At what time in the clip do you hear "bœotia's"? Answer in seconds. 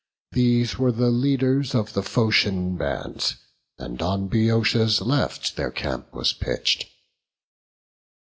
4.31-4.99